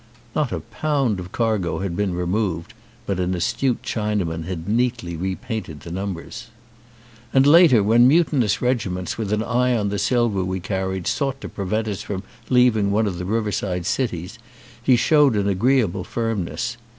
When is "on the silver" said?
9.77-10.43